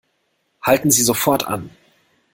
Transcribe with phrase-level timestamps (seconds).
[0.63, 1.69] Halten Sie sofort an!